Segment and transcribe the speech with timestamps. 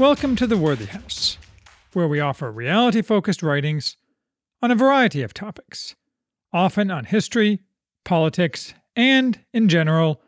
[0.00, 1.36] Welcome to the Worthy House,
[1.92, 3.98] where we offer reality focused writings
[4.62, 5.94] on a variety of topics,
[6.54, 7.60] often on history,
[8.02, 10.22] politics, and, in general,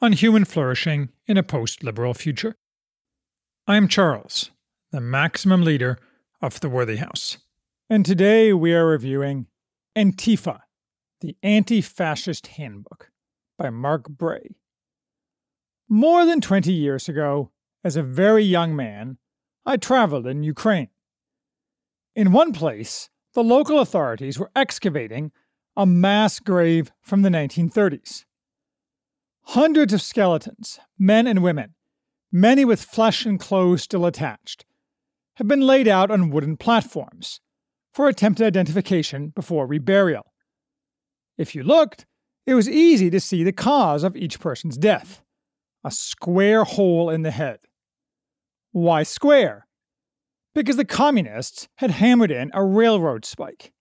[0.00, 2.56] on human flourishing in a post liberal future.
[3.64, 4.50] I am Charles,
[4.90, 6.00] the maximum leader
[6.40, 7.38] of the Worthy House.
[7.88, 9.46] And today we are reviewing
[9.96, 10.62] Antifa,
[11.20, 13.12] the Anti Fascist Handbook
[13.56, 14.56] by Mark Bray.
[15.88, 17.52] More than 20 years ago,
[17.84, 19.18] as a very young man,
[19.66, 20.88] I traveled in Ukraine.
[22.14, 25.32] In one place, the local authorities were excavating
[25.76, 28.24] a mass grave from the 1930s.
[29.46, 31.74] Hundreds of skeletons, men and women,
[32.30, 34.64] many with flesh and clothes still attached,
[35.36, 37.40] have been laid out on wooden platforms
[37.92, 40.22] for attempted identification before reburial.
[41.38, 42.06] If you looked,
[42.46, 45.22] it was easy to see the cause of each person's death
[45.84, 47.58] a square hole in the head.
[48.72, 49.66] Why square?
[50.54, 53.72] Because the communists had hammered in a railroad spike.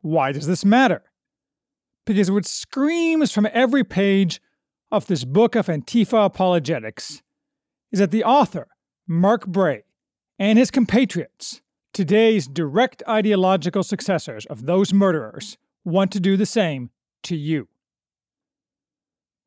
[0.00, 1.02] Why does this matter?
[2.06, 4.40] Because what screams from every page
[4.90, 7.22] of this book of Antifa apologetics
[7.92, 8.68] is that the author,
[9.06, 9.84] Mark Bray,
[10.38, 16.90] and his compatriots, today's direct ideological successors of those murderers, want to do the same
[17.22, 17.68] to you.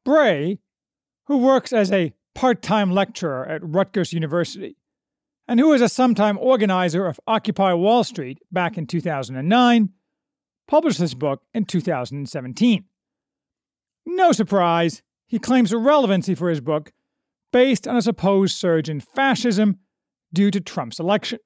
[0.06, 0.60] Bray,
[1.26, 4.78] who works as a part time lecturer at Rutgers University,
[5.48, 9.90] and who was a sometime organizer of Occupy Wall Street back in 2009,
[10.68, 12.86] published this book in 2017.
[14.06, 16.94] No surprise, he claims a relevancy for his book
[17.52, 19.80] based on a supposed surge in fascism
[20.32, 21.40] due to Trump's election.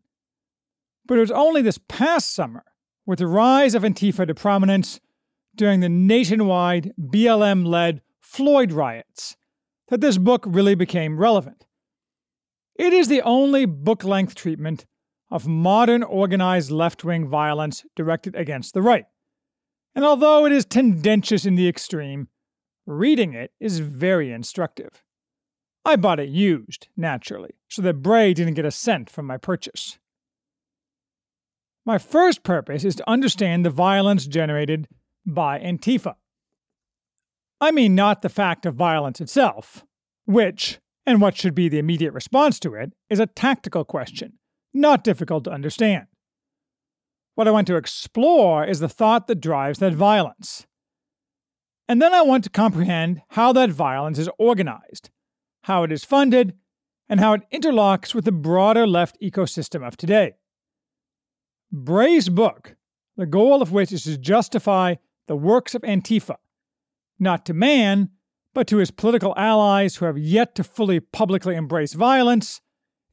[1.06, 2.66] But it was only this past summer,
[3.06, 5.00] with the rise of Antifa to prominence
[5.56, 9.38] during the nationwide BLM led Floyd riots,
[9.92, 11.66] that this book really became relevant.
[12.76, 14.86] It is the only book length treatment
[15.30, 19.06] of modern organized left wing violence directed against the right.
[19.94, 22.30] And although it is tendentious in the extreme,
[22.86, 25.04] reading it is very instructive.
[25.84, 30.00] I bought it used, naturally, so that Bray didn't get a cent from my purchase.
[31.86, 34.88] My first purpose is to understand the violence generated
[35.26, 36.16] by Antifa.
[37.64, 39.86] I mean, not the fact of violence itself,
[40.26, 44.40] which, and what should be the immediate response to it, is a tactical question,
[44.74, 46.08] not difficult to understand.
[47.36, 50.66] What I want to explore is the thought that drives that violence.
[51.88, 55.12] And then I want to comprehend how that violence is organized,
[55.64, 56.56] how it is funded,
[57.08, 60.34] and how it interlocks with the broader left ecosystem of today.
[61.72, 62.76] Bray's book,
[63.18, 64.96] the goal of which is to justify
[65.28, 66.38] the works of Antifa,
[67.22, 68.10] not to man,
[68.54, 72.60] but to his political allies who have yet to fully publicly embrace violence,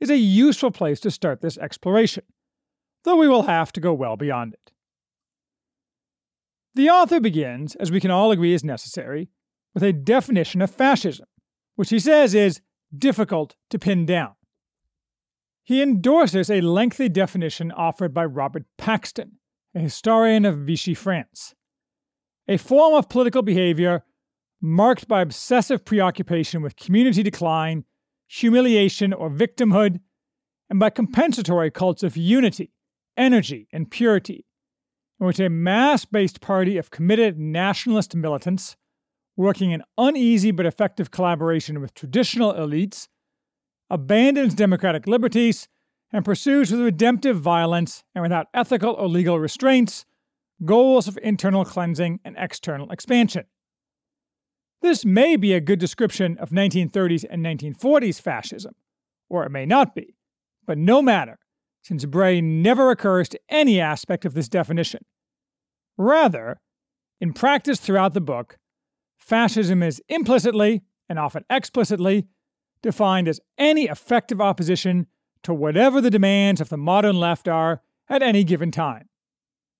[0.00, 2.24] is a useful place to start this exploration,
[3.04, 4.72] though we will have to go well beyond it.
[6.74, 9.30] The author begins, as we can all agree is necessary,
[9.74, 11.26] with a definition of fascism,
[11.76, 12.60] which he says is
[12.96, 14.34] difficult to pin down.
[15.64, 19.32] He endorses a lengthy definition offered by Robert Paxton,
[19.74, 21.54] a historian of Vichy France.
[22.48, 24.04] A form of political behavior
[24.60, 27.84] marked by obsessive preoccupation with community decline,
[28.26, 30.00] humiliation, or victimhood,
[30.70, 32.72] and by compensatory cults of unity,
[33.16, 34.46] energy, and purity,
[35.20, 38.76] in which a mass based party of committed nationalist militants,
[39.36, 43.08] working in uneasy but effective collaboration with traditional elites,
[43.90, 45.68] abandons democratic liberties,
[46.12, 50.06] and pursues with redemptive violence and without ethical or legal restraints
[50.64, 53.44] goals of internal cleansing and external expansion.
[54.80, 58.74] This may be a good description of 1930s and 1940s fascism,
[59.28, 60.14] or it may not be,
[60.66, 61.38] but no matter,
[61.82, 65.04] since Bray never occurs to any aspect of this definition.
[65.96, 66.60] Rather,
[67.20, 68.56] in practice throughout the book,
[69.18, 72.28] fascism is implicitly, and often explicitly,
[72.82, 75.06] defined as any effective opposition
[75.42, 79.07] to whatever the demands of the modern left are at any given time.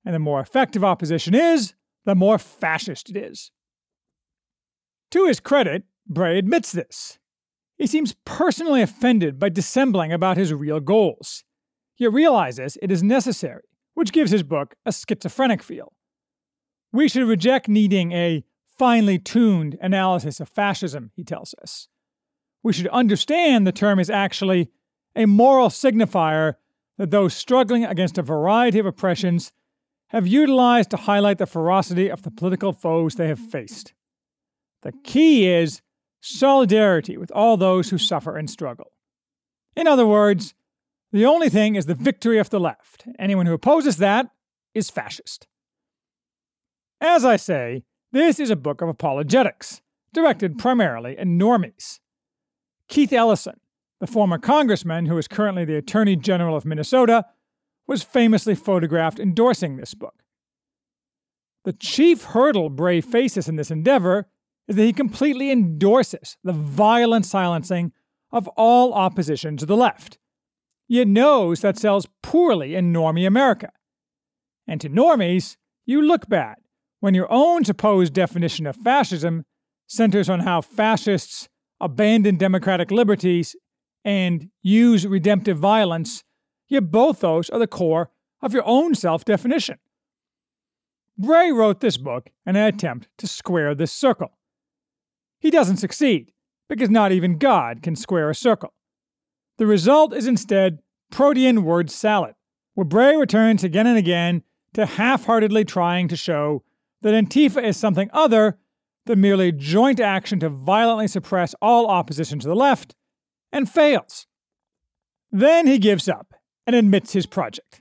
[0.09, 1.75] And the more effective opposition is,
[2.07, 3.51] the more fascist it is.
[5.11, 7.19] To his credit, Bray admits this.
[7.77, 11.45] He seems personally offended by dissembling about his real goals.
[11.95, 15.93] He realizes it is necessary, which gives his book a schizophrenic feel.
[16.91, 18.45] We should reject needing a
[18.79, 21.89] finely tuned analysis of fascism, he tells us
[22.63, 24.71] we should understand the term is actually
[25.15, 26.55] a moral signifier
[26.97, 29.53] that those struggling against a variety of oppressions
[30.09, 33.93] have utilized to highlight the ferocity of the political foes they have faced.
[34.83, 35.83] The key is
[36.21, 38.93] solidarity with all those who suffer and struggle.
[39.77, 40.55] In other words,
[41.13, 43.07] The only thing is the victory of the left.
[43.19, 44.31] Anyone who opposes that
[44.75, 45.47] is fascist.
[47.01, 49.81] As I say, this is a book of apologetics,
[50.13, 52.01] directed primarily at normies.
[52.89, 53.61] Keith Ellison,
[54.01, 57.25] the former congressman who is currently the Attorney General of Minnesota,
[57.89, 60.23] was famously photographed endorsing this book.
[61.65, 64.29] The chief hurdle Bray faces in this endeavor
[64.69, 67.93] is that he completely endorses the violent silencing
[68.31, 70.19] of all opposition to the left,
[70.87, 73.71] yet knows that sells poorly in normie America.
[74.67, 75.57] And to normies,
[75.87, 76.57] you look bad
[77.01, 79.45] when your own supposed definition of fascism
[79.87, 81.49] centers on how fascists
[81.81, 83.57] abandon democratic liberties
[84.05, 86.25] and use redemptive violence,
[86.69, 88.11] yet both those are the core
[88.41, 89.79] of your own self definition.
[91.17, 94.39] Bray wrote this book in an attempt to square this circle.
[95.41, 96.33] He doesn't succeed,
[96.69, 98.73] because not even God can square a circle.
[99.57, 100.79] The result is instead
[101.11, 102.35] protean word salad,
[102.75, 104.43] where Bray returns again and again
[104.75, 106.63] to half heartedly trying to show
[107.03, 108.59] that Antifa is something other
[109.07, 112.95] than merely joint action to violently suppress all opposition to the left,
[113.51, 114.27] and fails.
[115.33, 116.28] Then he gives up
[116.69, 117.81] and admits his project.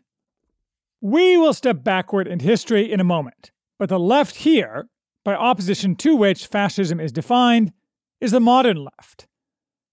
[1.01, 4.87] We will step backward in history in a moment, but the left here,
[5.25, 7.73] by opposition to which fascism is defined,
[8.21, 9.27] is the modern left.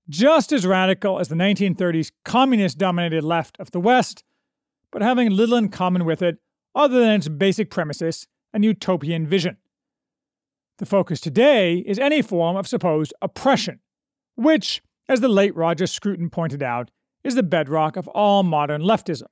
[0.08, 4.22] Just as radical as the 1930s communist dominated left of the West,
[4.92, 6.38] but having little in common with it
[6.72, 9.56] other than its basic premises and utopian vision.
[10.78, 13.80] The focus today is any form of supposed oppression,
[14.36, 16.92] which, as the late Roger Scruton pointed out,
[17.24, 19.26] is the bedrock of all modern leftism.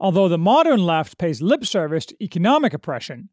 [0.00, 3.28] Although the modern left pays lip service to economic oppression,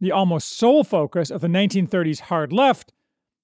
[0.00, 2.92] the almost sole focus of the 1930s hard left,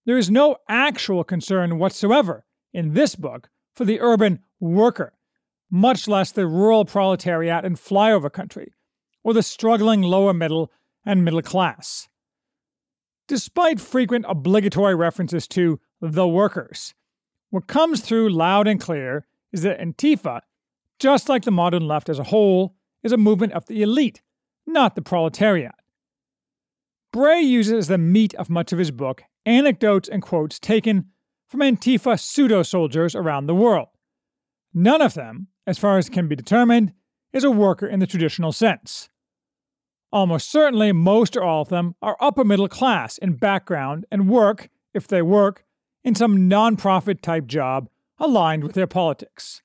[0.07, 5.15] there is no actual concern whatsoever in this book for the urban worker,
[5.71, 8.73] much less the rural proletariat in flyover country,
[9.25, 10.71] or the struggling lower middle
[11.05, 12.09] and middle class.
[13.27, 16.95] Despite frequent obligatory references to the workers,
[17.51, 20.41] what comes through loud and clear is that Antifa,
[20.99, 24.23] just like the modern left as a whole, is a movement of the elite,
[24.67, 25.75] not the proletariat.
[27.13, 31.07] Bray uses as the meat of much of his book anecdotes and quotes taken
[31.49, 33.89] from Antifa pseudo soldiers around the world.
[34.73, 36.93] None of them, as far as can be determined,
[37.33, 39.11] is a worker in the traditional sense.
[40.11, 44.71] Almost certainly, most or all of them are upper middle class in background and work,
[44.95, 45.65] if they work,
[46.05, 47.89] in some nonprofit type job
[48.23, 49.61] aligned with their politics.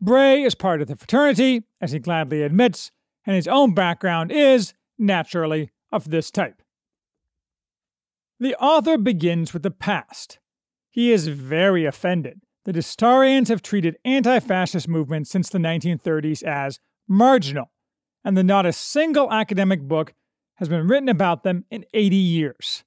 [0.00, 2.92] Bray is part of the fraternity, as he gladly admits,
[3.26, 6.62] and his own background is, naturally, of this type.
[8.38, 10.38] The author begins with the past.
[10.88, 16.78] He is very offended that historians have treated anti fascist movements since the 1930s as
[17.08, 17.72] marginal
[18.24, 20.14] and that not a single academic book
[20.56, 22.84] has been written about them in 80 years.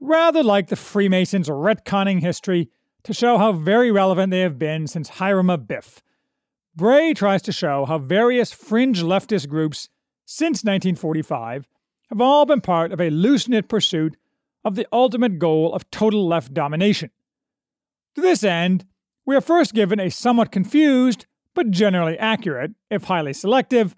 [0.00, 2.70] Rather like the Freemasons retconning history
[3.04, 6.00] to show how very relevant they have been since Hiram Abiff,
[6.78, 9.88] Bray tries to show how various fringe leftist groups
[10.24, 11.66] since 1945
[12.08, 14.16] have all been part of a loose knit pursuit
[14.64, 17.10] of the ultimate goal of total left domination.
[18.14, 18.84] To this end,
[19.26, 23.96] we are first given a somewhat confused, but generally accurate, if highly selective,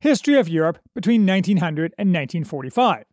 [0.00, 3.04] History of Europe between 1900 and 1945,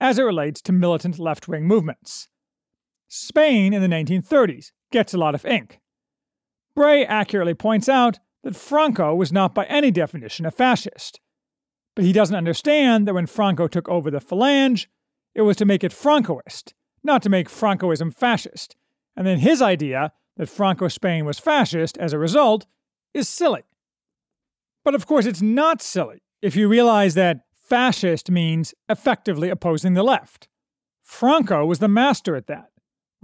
[0.00, 2.28] as it relates to militant left wing movements.
[3.14, 5.78] Spain in the 1930s gets a lot of ink.
[6.74, 11.20] Bray accurately points out that Franco was not by any definition a fascist.
[11.94, 14.88] But he doesn't understand that when Franco took over the Falange,
[15.32, 16.72] it was to make it Francoist,
[17.04, 18.74] not to make Francoism fascist.
[19.16, 22.66] And then his idea that Franco Spain was fascist as a result
[23.14, 23.62] is silly.
[24.84, 30.02] But of course, it's not silly if you realize that fascist means effectively opposing the
[30.02, 30.48] left.
[31.00, 32.70] Franco was the master at that,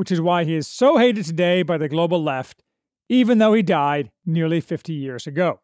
[0.01, 2.63] which is why he is so hated today by the global left,
[3.11, 5.61] even though he died nearly 50 years ago.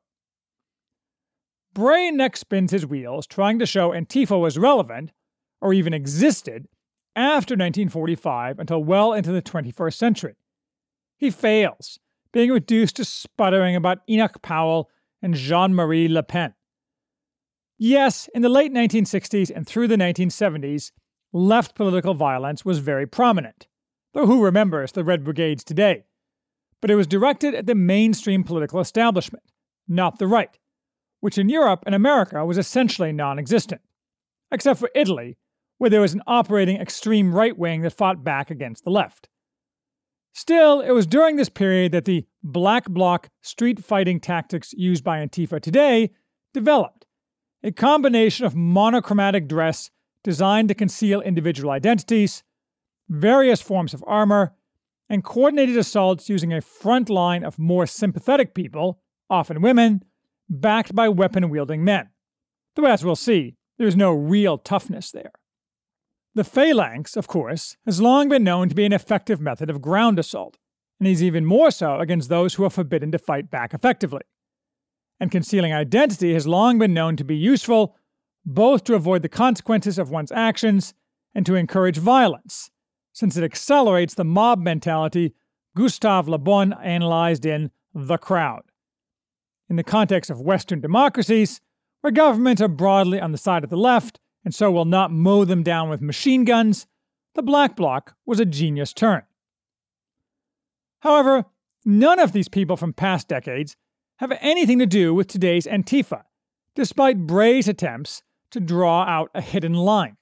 [1.73, 5.11] Bray next spins his wheels trying to show Antifa was relevant,
[5.63, 6.69] or even existed,
[7.17, 10.35] after 1945 until well into the 21st century.
[11.17, 11.99] He fails,
[12.31, 14.91] being reduced to sputtering about Enoch Powell
[15.23, 16.53] and Jean Marie Le Pen.
[17.79, 20.93] Yes, in the late 1960s and through the 1970s,
[21.33, 23.67] left political violence was very prominent,
[24.17, 26.05] though who remembers the Red Brigades today?
[26.81, 29.45] But it was directed at the mainstream political establishment,
[29.87, 30.59] not the right,
[31.21, 33.83] which in Europe and America was essentially non existent,
[34.51, 35.37] except for Italy,
[35.77, 39.29] where there was an operating extreme right wing that fought back against the left.
[40.33, 45.19] Still, it was during this period that the black bloc street fighting tactics used by
[45.19, 46.11] Antifa today
[46.55, 47.05] developed
[47.63, 49.91] a combination of monochromatic dress
[50.25, 52.43] designed to conceal individual identities,
[53.09, 54.55] various forms of armor,
[55.09, 60.03] and coordinated assaults using a front line of more sympathetic people, often women,
[60.49, 62.09] backed by weapon wielding men.
[62.75, 65.33] Though, as we'll see, there's no real toughness there.
[66.35, 70.19] The phalanx, of course, has long been known to be an effective method of ground
[70.19, 70.59] assault,
[70.99, 74.23] and is even more so against those who are forbidden to fight back effectively.
[75.19, 77.97] And concealing identity has long been known to be useful
[78.45, 80.95] both to avoid the consequences of one's actions
[81.35, 82.71] and to encourage violence,
[83.17, 85.33] since it accelerates the mob mentality
[85.75, 88.65] Gustave Le Bon analyzed in The Crowd.
[89.71, 91.63] In the context of Western democracies,
[92.03, 95.47] where governments are broadly on the side of the left and so will not mow
[95.47, 96.87] them down with machine guns,
[97.35, 99.23] the Black Bloc was a genius turn.
[101.01, 101.47] However,
[101.87, 103.79] none of these people from past decades
[104.17, 106.25] have anything to do with today's Antifa,
[106.75, 110.19] despite Bray's attempts to draw out a hidden line.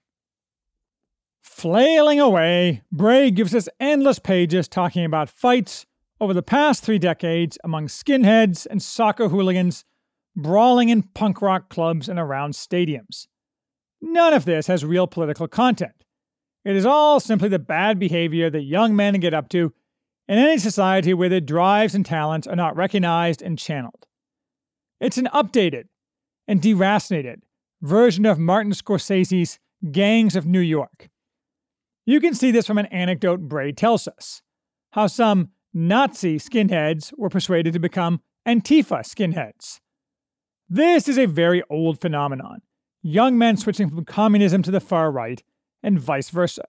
[1.45, 5.85] Flailing away, Bray gives us endless pages talking about fights
[6.19, 9.85] over the past three decades among skinheads and soccer hooligans
[10.35, 13.27] brawling in punk rock clubs and around stadiums.
[14.01, 15.93] None of this has real political content.
[16.65, 19.75] It is all simply the bad behavior that young men get up to
[20.27, 24.07] in any society where their drives and talents are not recognized and channeled.
[24.99, 25.85] It's an updated
[26.49, 27.43] and deracinated
[27.83, 29.59] version of Martin Scorsese's
[29.93, 31.11] Gangs of New York.
[32.07, 34.43] You can see this from an anecdote Bray tells us
[34.91, 39.81] how some Nazi skinheads were persuaded to become Antifa skinheads.
[40.69, 42.61] This is a very old phenomenon,
[43.03, 45.43] young men switching from communism to the far right,
[45.83, 46.65] and vice versa.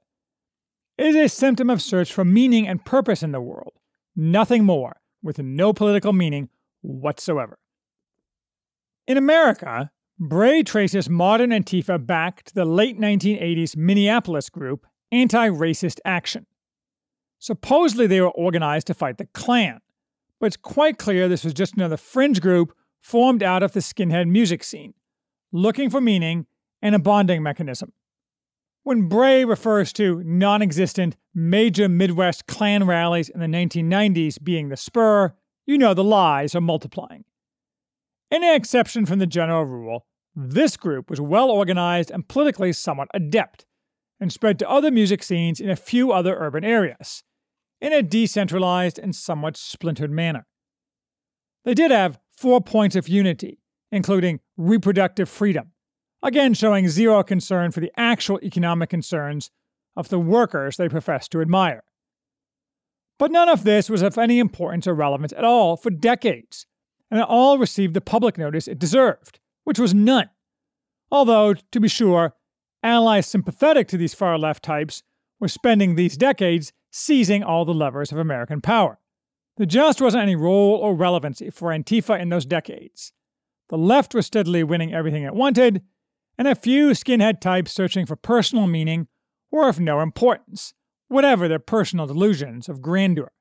[0.97, 3.73] It is a symptom of search for meaning and purpose in the world,
[4.15, 6.49] nothing more, with no political meaning
[6.81, 7.59] whatsoever.
[9.05, 15.99] In America, Bray traces modern Antifa back to the late 1980s Minneapolis group Anti Racist
[16.05, 16.45] Action.
[17.39, 19.81] Supposedly, they were organized to fight the Klan,
[20.39, 24.27] but it's quite clear this was just another fringe group formed out of the skinhead
[24.27, 24.93] music scene,
[25.51, 26.47] looking for meaning
[26.81, 27.93] and a bonding mechanism.
[28.83, 34.77] When Bray refers to non existent major Midwest Klan rallies in the 1990s being the
[34.77, 35.33] spur,
[35.65, 37.25] you know the lies are multiplying.
[38.29, 43.07] In an exception from the general rule, this group was well organized and politically somewhat
[43.13, 43.65] adept,
[44.19, 47.23] and spread to other music scenes in a few other urban areas,
[47.81, 50.45] in a decentralized and somewhat splintered manner.
[51.65, 53.59] They did have four points of unity,
[53.91, 55.71] including reproductive freedom,
[56.21, 59.51] again showing zero concern for the actual economic concerns
[59.95, 61.83] of the workers they professed to admire.
[63.17, 66.65] But none of this was of any importance or relevance at all for decades,
[67.09, 70.29] and it all received the public notice it deserved, which was none.
[71.11, 72.34] Although, to be sure,
[72.85, 75.03] allies sympathetic to these far left types
[75.39, 78.99] were spending these decades seizing all the levers of American power.
[79.57, 83.11] There just wasn't any role or relevancy for Antifa in those decades.
[83.69, 85.81] The left was steadily winning everything it wanted,
[86.37, 89.07] and a few skinhead types searching for personal meaning
[89.51, 90.73] were of no importance,
[91.07, 93.31] whatever their personal delusions of grandeur.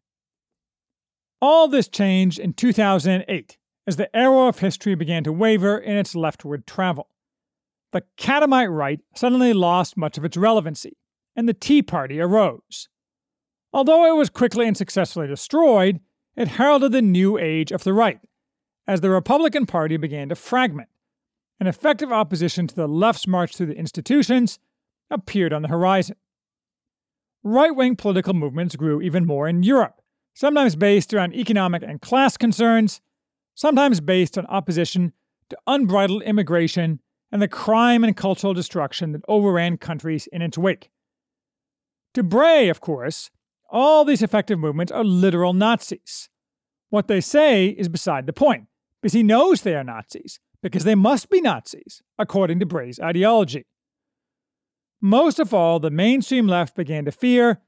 [1.43, 6.15] All this changed in 2008 as the arrow of history began to waver in its
[6.15, 7.09] leftward travel.
[7.95, 10.97] The catamite right suddenly lost much of its relevancy,
[11.37, 12.89] and the Tea Party arose.
[13.73, 16.01] Although it was quickly and successfully destroyed,
[16.35, 18.19] it heralded the new age of the right,
[18.89, 20.89] as the Republican Party began to fragment.
[21.61, 24.59] An effective opposition to the left's march through the institutions
[25.09, 26.17] appeared on the horizon.
[27.45, 30.03] Right wing political movements grew even more in Europe,
[30.35, 33.01] sometimes based around economic and class concerns,
[33.55, 35.13] sometimes based on opposition
[35.49, 36.99] to unbridled immigration
[37.35, 40.93] and the crime and cultural destruction that overran countries in its wake.
[42.15, 43.29] To Bray, of course,
[43.69, 46.29] all these effective movements are literal Nazis.
[46.91, 48.69] What they say is beside the point,
[49.03, 53.67] because he knows they are Nazis, because they must be Nazis, according to Bray's ideology.
[55.01, 57.63] Most of all, the mainstream left began to fear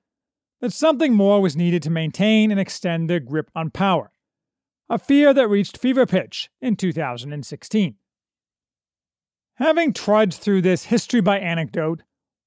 [0.61, 4.13] that something more was needed to maintain and extend their grip on power,
[4.89, 7.97] a fear that reached fever pitch in 2016.
[9.57, 12.03] Having trudged through this history by anecdote,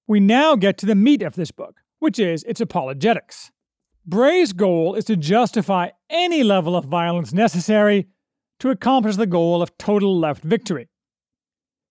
[0.08, 3.52] we now get to the meat of this book, which is its apologetics.
[4.06, 8.08] Bray's goal is to justify any level of violence necessary
[8.60, 10.88] to accomplish the goal of total left victory.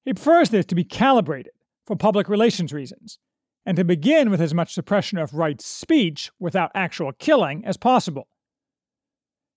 [0.04, 1.52] He prefers this to be calibrated
[1.84, 3.18] for public relations reasons,
[3.66, 8.28] and to begin with as much suppression of right speech without actual killing as possible.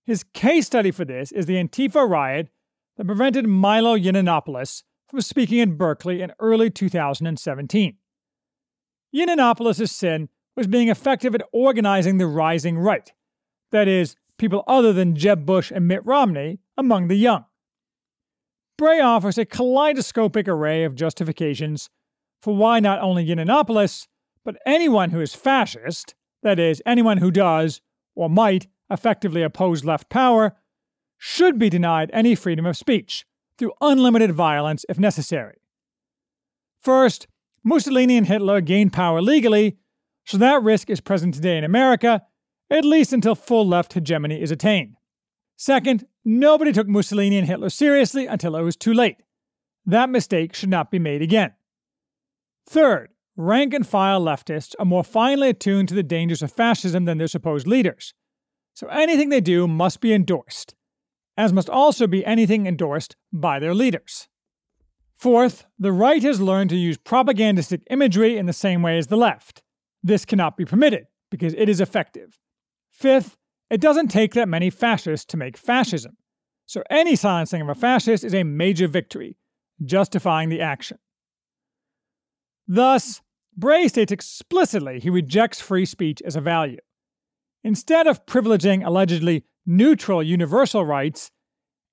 [0.06, 2.50] His case study for this is the Antifa riot
[2.98, 7.98] that prevented Milo Yiannopoulos from speaking in Berkeley in early 2017.
[9.14, 13.12] Yiannopoulos' sin was being effective at organizing the rising right,
[13.74, 17.44] that is, people other than Jeb Bush and Mitt Romney, among the young.
[18.78, 21.90] Bray offers a kaleidoscopic array of justifications
[22.42, 24.08] for why not only Yiannopoulos,
[24.46, 27.82] but anyone who is fascist, that is, anyone who does,
[28.16, 30.56] or might, effectively oppose left power,
[31.18, 33.26] should be denied any freedom of speech
[33.62, 35.62] through unlimited violence if necessary.
[36.80, 37.28] First,
[37.64, 39.78] Mussolini and Hitler gained power legally,
[40.26, 42.24] so that risk is present today in America,
[42.72, 44.96] at least until full left hegemony is attained.
[45.58, 49.18] Second, nobody took Mussolini and Hitler seriously until it was too late.
[49.86, 51.54] That mistake should not be made again.
[52.68, 57.20] Third, rank and file leftists are more finely attuned to the dangers of fascism than
[57.20, 58.16] their supposed leaders.
[58.74, 60.74] So anything they do must be endorsed,
[61.38, 64.28] as must also be anything endorsed by their leaders.
[65.14, 69.18] Fourth, the right has learned to use propagandistic imagery in the same way as the
[69.18, 69.62] left.
[70.04, 72.40] This cannot be permitted because it is effective.
[72.90, 73.38] Fifth,
[73.70, 76.18] it doesn't take that many fascists to make fascism.
[76.66, 79.38] So any silencing of a fascist is a major victory,
[79.84, 80.98] justifying the action.
[82.68, 83.22] Thus,
[83.56, 86.80] Bray states explicitly he rejects free speech as a value.
[87.64, 91.32] Instead of privileging allegedly neutral universal rights,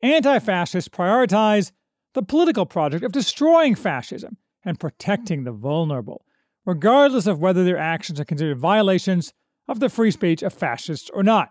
[0.02, 1.72] anti fascists prioritize
[2.14, 6.24] the political project of destroying fascism and protecting the vulnerable,
[6.64, 9.32] regardless of whether their actions are considered violations
[9.68, 11.50] of the free speech of fascists or not.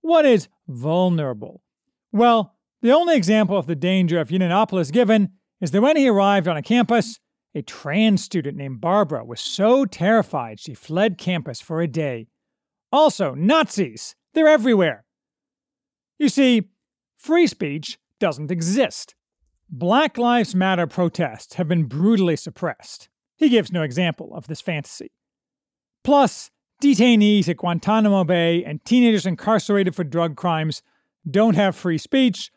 [0.00, 1.62] What is vulnerable?
[2.12, 6.46] Well, the only example of the danger of Yiannopoulos given is that when he arrived
[6.46, 7.18] on a campus,
[7.54, 12.28] a trans student named Barbara was so terrified she fled campus for a day.
[12.92, 14.14] Also, Nazis!
[14.34, 15.04] They're everywhere!
[16.18, 16.68] You see,
[17.16, 19.14] free speech doesn't exist.
[19.70, 23.08] Black Lives Matter protests have been brutally suppressed.
[23.36, 25.12] He gives no example of this fantasy.
[26.02, 26.50] Plus,
[26.82, 30.82] detainees at Guantanamo Bay and teenagers incarcerated for drug crimes
[31.30, 32.50] don't have free speech,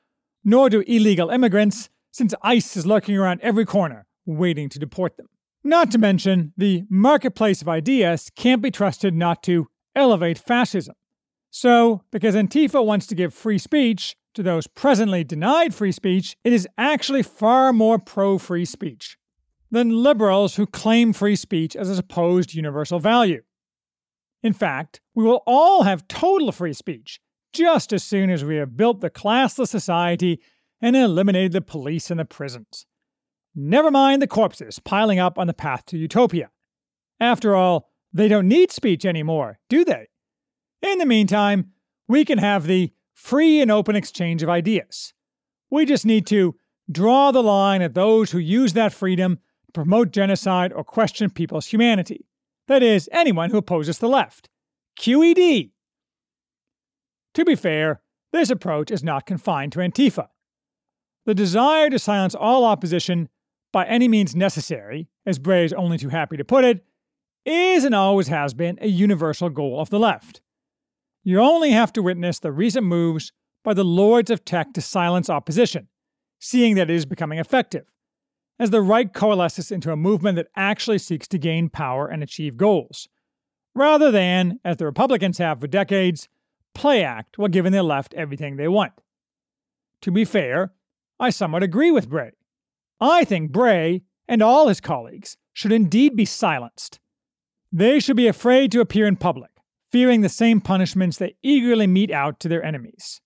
[0.43, 5.27] nor do illegal immigrants, since ICE is lurking around every corner, waiting to deport them.
[5.63, 10.95] Not to mention, the marketplace of ideas can't be trusted not to elevate fascism.
[11.51, 16.53] So, because Antifa wants to give free speech to those presently denied free speech, it
[16.53, 19.17] is actually far more pro free speech
[19.69, 23.41] than liberals who claim free speech as a supposed universal value.
[24.41, 27.19] In fact, we will all have total free speech
[27.51, 30.39] just as soon as we have built the classless society
[30.81, 32.85] and eliminated the police and the prisons.
[33.53, 36.49] Never mind the corpses piling up on the path to utopia.
[37.19, 40.07] After all, they don't need speech anymore, do they?
[40.81, 41.71] In the meantime,
[42.07, 45.13] we can have the free and open exchange of ideas.
[45.69, 46.55] We just need to
[46.91, 51.67] draw the line at those who use that freedom to promote genocide or question people's
[51.67, 52.25] humanity.
[52.67, 54.49] That is, anyone who opposes the left.
[54.99, 55.71] QED!
[57.33, 58.01] To be fair,
[58.33, 60.27] this approach is not confined to Antifa.
[61.25, 63.29] The desire to silence all opposition
[63.71, 66.83] by any means necessary, as Bray is only too happy to put it,
[67.45, 70.41] is and always has been a universal goal of the left.
[71.23, 73.31] You only have to witness the recent moves
[73.63, 75.87] by the lords of tech to silence opposition,
[76.39, 77.93] seeing that it is becoming effective,
[78.59, 82.57] as the right coalesces into a movement that actually seeks to gain power and achieve
[82.57, 83.07] goals,
[83.75, 86.27] rather than, as the Republicans have for decades,
[86.73, 88.93] play act while giving the left everything they want.
[90.01, 90.73] To be fair,
[91.19, 92.31] I somewhat agree with Bray.
[92.99, 96.99] I think Bray and all his colleagues should indeed be silenced.
[97.71, 99.50] They should be afraid to appear in public,
[99.91, 103.21] fearing the same punishments they eagerly mete out to their enemies.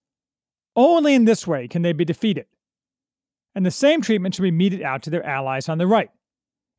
[0.75, 2.47] Only in this way can they be defeated.
[3.53, 6.09] And the same treatment should be meted out to their allies on the right.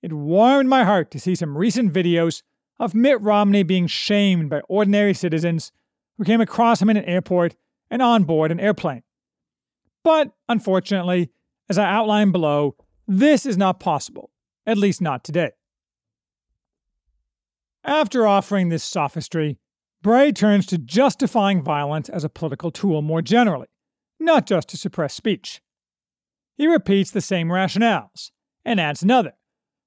[0.03, 2.42] It warmed my heart to see some recent videos
[2.79, 5.72] of Mitt Romney being shamed by ordinary citizens
[6.18, 7.57] who came across him in an airport
[7.90, 9.03] and on board an airplane.
[10.03, 11.31] But unfortunately,
[11.68, 12.77] as I outlined below,
[13.09, 14.31] this is not possible,
[14.66, 15.53] at least not today.
[17.83, 19.59] After offering this sophistry,
[20.06, 23.66] Bray turns to justifying violence as a political tool more generally,
[24.20, 25.60] not just to suppress speech.
[26.56, 28.30] He repeats the same rationales,
[28.64, 29.32] and adds another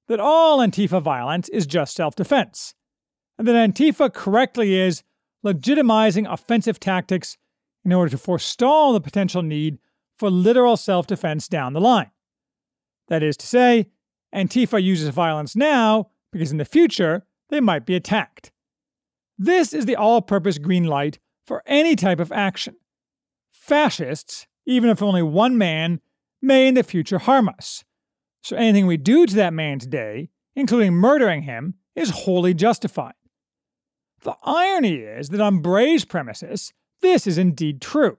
[0.10, 2.74] that all Antifa violence is just self defense,
[3.38, 5.04] and that Antifa correctly is
[5.46, 7.38] legitimizing offensive tactics
[7.86, 9.78] in order to forestall the potential need
[10.18, 12.12] for literal self defense down the line.
[13.08, 13.88] That is to say,
[14.36, 18.52] Antifa uses violence now because in the future they might be attacked.
[19.42, 22.76] This is the all purpose green light for any type of action.
[23.50, 26.02] Fascists, even if only one man,
[26.42, 27.86] may in the future harm us.
[28.44, 33.14] So anything we do to that man today, including murdering him, is wholly justified.
[34.24, 38.18] The irony is that on Bray's premises, this is indeed true.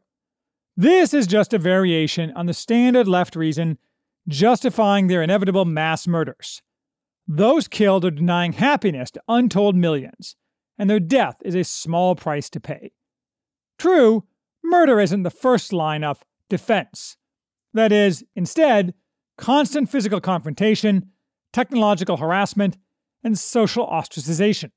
[0.74, 3.76] This is just a variation on the standard left reason
[4.26, 6.62] justifying their inevitable mass murders.
[7.28, 10.36] Those killed are denying happiness to untold millions,
[10.80, 12.92] and their death is a small price to pay.
[13.78, 14.24] True,
[14.64, 17.18] murder isn't the first line of defense.
[17.74, 18.94] That is, instead,
[19.36, 21.10] constant physical confrontation,
[21.52, 22.78] technological harassment,
[23.22, 24.70] and social ostracization.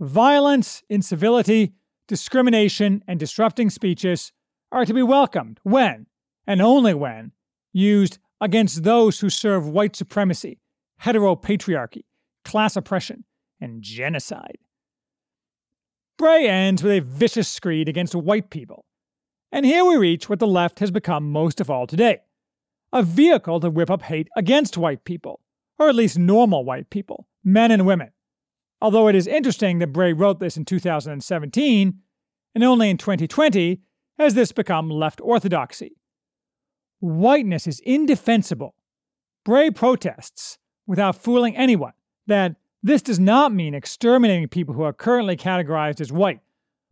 [0.00, 1.74] Violence, incivility,
[2.08, 4.32] discrimination, and disrupting speeches
[4.72, 6.06] are to be welcomed when,
[6.44, 7.30] and only when,
[7.72, 10.58] used against those who serve white supremacy,
[11.02, 12.02] heteropatriarchy,
[12.44, 13.22] class oppression,
[13.60, 14.58] and genocide.
[16.22, 18.84] Bray ends with a vicious screed against white people.
[19.50, 22.20] And here we reach what the left has become most of all today
[22.92, 25.40] a vehicle to whip up hate against white people,
[25.80, 28.12] or at least normal white people, men and women.
[28.80, 31.98] Although it is interesting that Bray wrote this in 2017,
[32.54, 33.80] and only in 2020
[34.16, 35.96] has this become left orthodoxy.
[37.00, 38.76] Whiteness is indefensible.
[39.44, 41.94] Bray protests, without fooling anyone,
[42.28, 46.40] that this does not mean exterminating people who are currently categorized as white,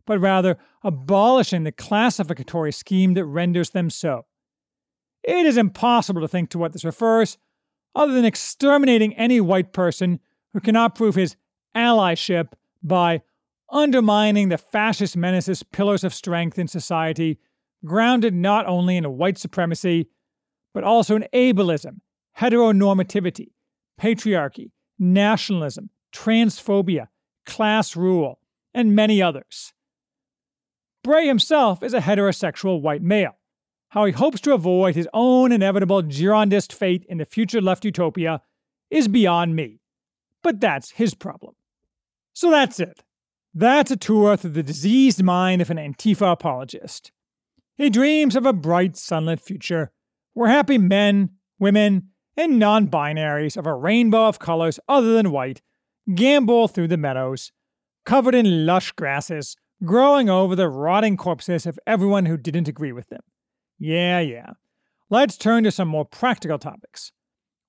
[0.05, 4.25] but rather abolishing the classificatory scheme that renders them so.
[5.23, 7.37] It is impossible to think to what this refers,
[7.93, 10.19] other than exterminating any white person
[10.53, 11.35] who cannot prove his
[11.75, 13.21] allyship by
[13.69, 17.39] undermining the fascist menace's pillars of strength in society,
[17.85, 20.07] grounded not only in white supremacy,
[20.73, 21.99] but also in ableism,
[22.37, 23.51] heteronormativity,
[23.99, 27.07] patriarchy, nationalism, transphobia,
[27.45, 28.39] class rule,
[28.73, 29.73] and many others.
[31.03, 33.37] Bray himself is a heterosexual white male.
[33.89, 38.41] How he hopes to avoid his own inevitable Girondist fate in the future left utopia
[38.89, 39.81] is beyond me.
[40.43, 41.55] But that's his problem.
[42.33, 43.03] So that's it.
[43.53, 47.11] That's a tour through the diseased mind of an Antifa apologist.
[47.75, 49.91] He dreams of a bright, sunlit future
[50.33, 55.61] where happy men, women, and non binaries of a rainbow of colors other than white
[56.09, 57.51] gambol through the meadows,
[58.05, 63.07] covered in lush grasses, growing over the rotting corpses of everyone who didn't agree with
[63.09, 63.21] them.
[63.79, 64.51] Yeah, yeah.
[65.09, 67.11] Let's turn to some more practical topics.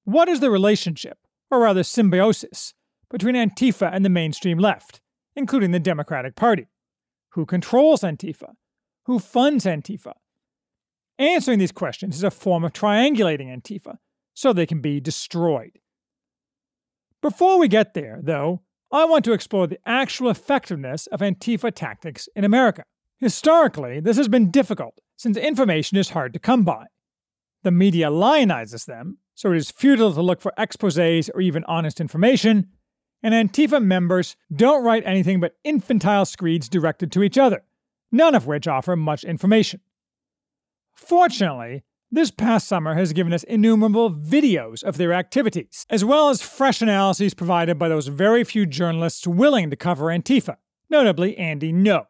[0.04, 1.18] What is the relationship,
[1.50, 2.74] or rather symbiosis,
[3.10, 5.00] between Antifa and the mainstream left,
[5.36, 6.68] including the Democratic Party?
[7.30, 8.54] Who controls Antifa?
[9.06, 10.12] Who funds Antifa?
[11.18, 13.96] Answering these questions is a form of triangulating Antifa
[14.34, 15.78] so they can be destroyed.
[17.20, 22.28] Before we get there, though, I want to explore the actual effectiveness of Antifa tactics
[22.34, 22.84] in America.
[23.18, 26.86] Historically, this has been difficult since information is hard to come by.
[27.62, 32.00] The media lionizes them, so it is futile to look for exposes or even honest
[32.00, 32.68] information,
[33.22, 37.62] and Antifa members don't write anything but infantile screeds directed to each other,
[38.10, 39.80] none of which offer much information.
[40.94, 46.42] Fortunately, this past summer has given us innumerable videos of their activities, as well as
[46.42, 50.56] fresh analyses provided by those very few journalists willing to cover Antifa,
[50.90, 52.04] notably Andy Ngo.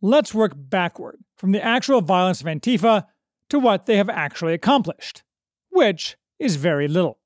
[0.00, 3.06] Let's work backward from the actual violence of Antifa
[3.50, 5.22] to what they have actually accomplished,
[5.68, 7.18] which is very little.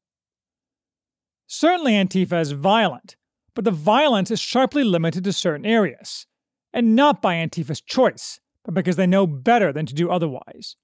[1.46, 3.16] Certainly, Antifa is violent,
[3.54, 6.26] but the violence is sharply limited to certain areas,
[6.72, 10.76] and not by Antifa's choice, but because they know better than to do otherwise.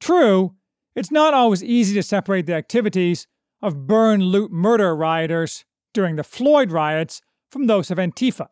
[0.00, 0.54] True,
[0.96, 3.26] it's not always easy to separate the activities
[3.62, 8.48] of burn, loot, murder rioters during the Floyd riots from those of Antifa.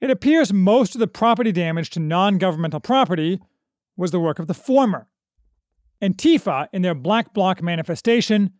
[0.00, 3.40] It appears most of the property damage to non governmental property
[3.96, 5.08] was the work of the former.
[6.02, 8.52] Antifa, in their Black Bloc manifestation,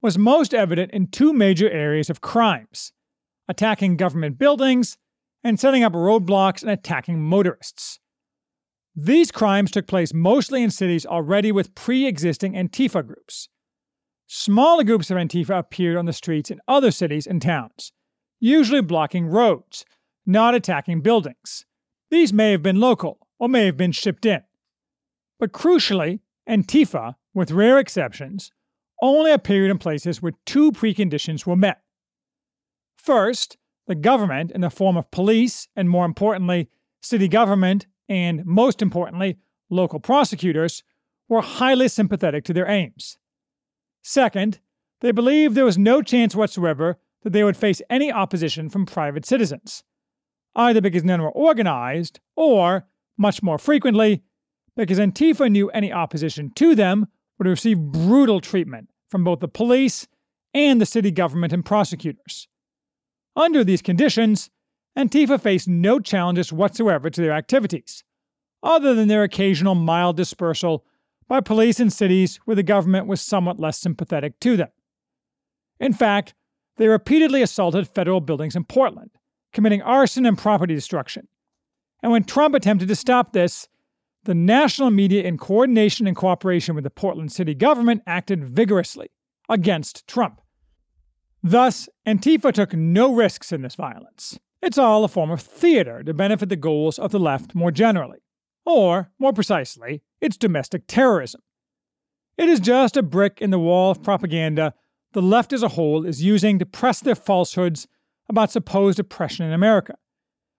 [0.00, 2.92] was most evident in two major areas of crimes
[3.48, 4.96] attacking government buildings
[5.42, 7.98] and setting up roadblocks and attacking motorists.
[8.96, 13.48] These crimes took place mostly in cities already with pre existing Antifa groups.
[14.26, 17.92] Smaller groups of Antifa appeared on the streets in other cities and towns,
[18.38, 19.84] usually blocking roads,
[20.24, 21.66] not attacking buildings.
[22.10, 24.42] These may have been local or may have been shipped in.
[25.40, 28.52] But crucially, Antifa, with rare exceptions,
[29.02, 31.80] only appeared in places where two preconditions were met.
[32.96, 36.70] First, the government, in the form of police and more importantly,
[37.02, 39.38] city government and most importantly,
[39.70, 40.82] local prosecutors,
[41.28, 43.16] were highly sympathetic to their aims.
[44.02, 44.60] Second,
[45.00, 49.24] they believed there was no chance whatsoever that they would face any opposition from private
[49.24, 49.82] citizens,
[50.54, 52.86] either because none were organized or,
[53.16, 54.22] much more frequently,
[54.76, 57.06] because Antifa knew any opposition to them
[57.38, 60.06] would receive brutal treatment from both the police
[60.52, 62.48] and the city government and prosecutors.
[63.36, 64.50] Under these conditions,
[64.96, 68.04] Antifa faced no challenges whatsoever to their activities,
[68.62, 70.84] other than their occasional mild dispersal
[71.26, 74.68] by police in cities where the government was somewhat less sympathetic to them.
[75.80, 76.34] In fact,
[76.76, 79.10] they repeatedly assaulted federal buildings in Portland,
[79.52, 81.28] committing arson and property destruction.
[82.02, 83.68] And when Trump attempted to stop this,
[84.24, 89.10] the national media, in coordination and cooperation with the Portland city government, acted vigorously
[89.48, 90.40] against Trump.
[91.42, 94.38] Thus, Antifa took no risks in this violence.
[94.64, 98.20] It's all a form of theater to benefit the goals of the left more generally.
[98.64, 101.42] Or, more precisely, it's domestic terrorism.
[102.38, 104.72] It is just a brick in the wall of propaganda
[105.12, 107.86] the left as a whole is using to press their falsehoods
[108.28, 109.96] about supposed oppression in America,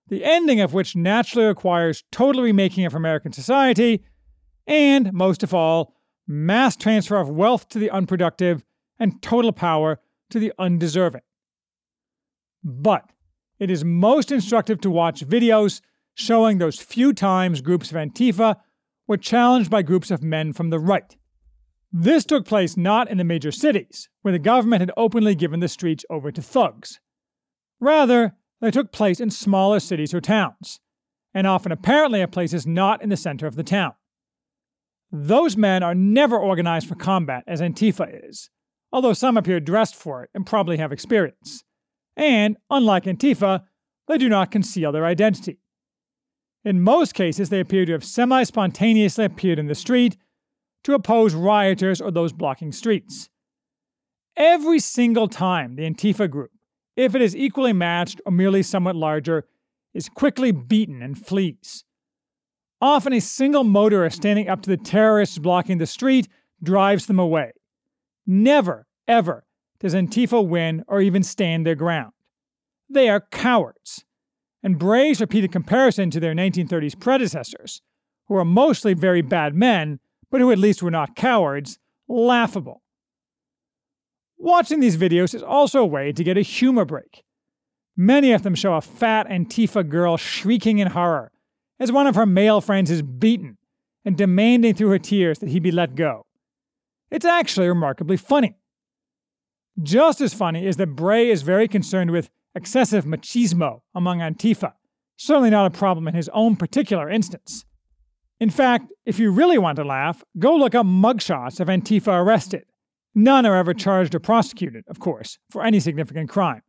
[0.07, 4.05] the ending of which naturally requires total remaking of American society
[4.65, 5.93] and, most of all,
[6.27, 8.63] mass transfer of wealth to the unproductive
[8.97, 11.21] and total power to the undeserving.
[12.63, 13.09] But
[13.59, 15.81] it is most instructive to watch videos
[16.13, 18.57] showing those few times groups of Antifa
[19.07, 21.15] were challenged by groups of men from the right.
[21.91, 25.67] This took place not in the major cities, where the government had openly given the
[25.67, 26.99] streets over to thugs.
[27.79, 30.79] Rather, they took place in smaller cities or towns,
[31.33, 33.93] and often apparently at places not in the center of the town.
[35.11, 38.49] Those men are never organized for combat as Antifa is,
[38.91, 41.63] although some appear dressed for it and probably have experience.
[42.15, 43.63] And, unlike Antifa,
[44.07, 45.59] they do not conceal their identity.
[46.63, 50.17] In most cases, they appear to have semi spontaneously appeared in the street
[50.83, 53.29] to oppose rioters or those blocking streets.
[54.37, 56.51] Every single time the Antifa group,
[56.95, 59.45] if it is equally matched or merely somewhat larger,
[59.93, 61.85] is quickly beaten and flees.
[62.81, 66.27] Often a single motorist standing up to the terrorists blocking the street
[66.61, 67.53] drives them away.
[68.27, 69.44] Never, ever
[69.79, 72.13] does Antifa win or even stand their ground.
[72.89, 74.05] They are cowards.
[74.63, 77.81] And Bray's repeated comparison to their 1930s predecessors,
[78.27, 79.99] who were mostly very bad men,
[80.31, 82.81] but who at least were not cowards, laughable.
[84.37, 87.23] Watching these videos is also a way to get a humor break.
[87.95, 91.31] Many of them show a fat Antifa girl shrieking in horror
[91.79, 93.57] as one of her male friends is beaten
[94.03, 96.25] and demanding through her tears that he be let go.
[97.09, 98.57] It's actually remarkably funny.
[99.81, 104.73] Just as funny is that Bray is very concerned with excessive machismo among Antifa,
[105.17, 107.65] certainly not a problem in his own particular instance.
[108.39, 112.63] In fact, if you really want to laugh, go look up mugshots of Antifa arrested.
[113.13, 116.61] None are ever charged or prosecuted, of course, for any significant crime.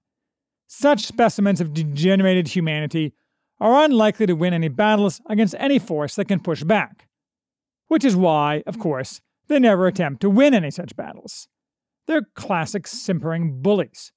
[0.67, 3.15] Such specimens of degenerated humanity
[3.61, 7.09] are unlikely to win any battles against any force that can push back.
[7.89, 11.49] Which is why, of course, they never attempt to win any such battles.
[12.07, 14.13] They're classic simpering bullies.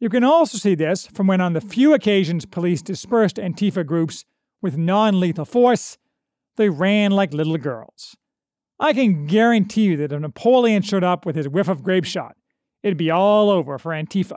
[0.00, 4.24] You can also see this from when, on the few occasions police dispersed Antifa groups
[4.62, 5.98] with non lethal force,
[6.56, 8.16] they ran like little girls.
[8.80, 12.36] I can guarantee you that if Napoleon showed up with his whiff of grape shot,
[12.82, 14.36] it'd be all over for Antifa.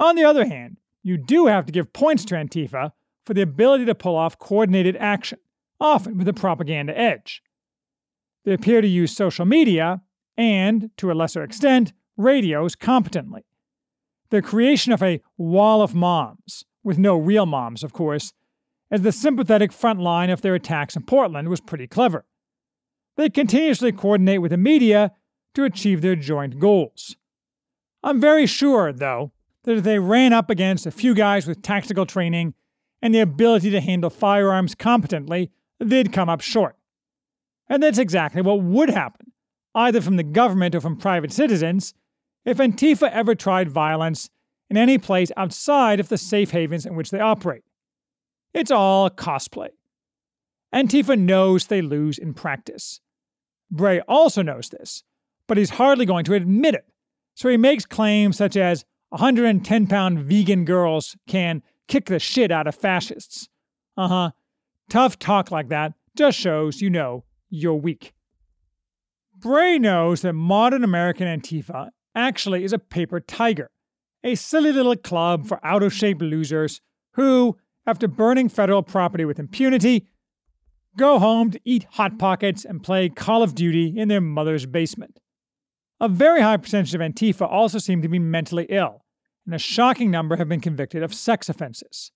[0.00, 2.90] On the other hand, you do have to give points to Antifa
[3.24, 5.38] for the ability to pull off coordinated action,
[5.80, 7.42] often with a propaganda edge.
[8.44, 10.02] They appear to use social media
[10.36, 13.44] and, to a lesser extent, radios competently.
[14.30, 18.32] The creation of a wall of moms, with no real moms, of course,
[18.90, 22.24] as the sympathetic front line of their attacks in Portland was pretty clever.
[23.16, 25.12] They continuously coordinate with the media
[25.54, 27.16] to achieve their joint goals.
[28.02, 32.06] I'm very sure, though, that if they ran up against a few guys with tactical
[32.06, 32.54] training
[33.00, 36.76] and the ability to handle firearms competently, they'd come up short.
[37.68, 39.32] And that's exactly what would happen,
[39.74, 41.94] either from the government or from private citizens,
[42.44, 44.30] if Antifa ever tried violence
[44.70, 47.62] in any place outside of the safe havens in which they operate.
[48.52, 49.68] It's all cosplay.
[50.74, 53.00] Antifa knows they lose in practice.
[53.70, 55.02] Bray also knows this,
[55.46, 56.86] but he's hardly going to admit it.
[57.34, 62.66] So he makes claims such as 110 pound vegan girls can kick the shit out
[62.66, 63.48] of fascists.
[63.96, 64.30] Uh huh.
[64.88, 68.13] Tough talk like that just shows you know you're weak.
[69.44, 73.70] Bray knows that modern American Antifa actually is a paper tiger,
[74.24, 76.80] a silly little club for out of shape losers
[77.12, 80.06] who, after burning federal property with impunity,
[80.96, 85.20] go home to eat Hot Pockets and play Call of Duty in their mother's basement.
[86.00, 89.04] A very high percentage of Antifa also seem to be mentally ill,
[89.44, 92.12] and a shocking number have been convicted of sex offenses.